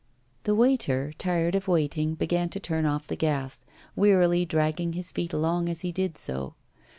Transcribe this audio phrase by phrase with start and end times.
[0.45, 3.65] The waiter, tired of waiting, began to turn off the gas,
[3.95, 6.55] wearily dragging his feet along as he did so.